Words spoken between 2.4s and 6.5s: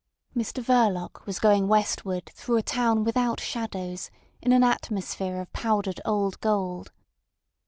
a town without shadows in an atmosphere of powdered old